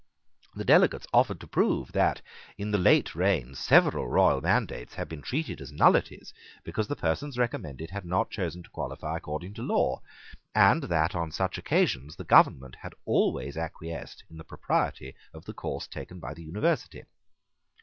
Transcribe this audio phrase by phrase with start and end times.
[0.55, 2.21] The delegates offered to prove that,
[2.57, 7.37] in the late reign, several royal mandates had been treated as nullities because the persons
[7.37, 10.01] recommended had not chosen to qualify according to law,
[10.55, 15.53] and that, on such occasions, the government had always acquiesced in the propriety of the
[15.53, 17.03] course taken by the University.